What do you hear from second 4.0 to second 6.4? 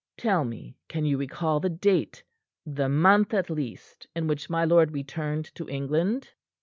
in which my lord returned to England?"